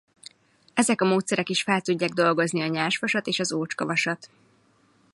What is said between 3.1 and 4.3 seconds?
és az ócskavasat.